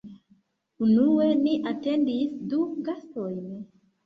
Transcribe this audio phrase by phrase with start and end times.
[0.87, 3.47] Unue ni atendis du gastojn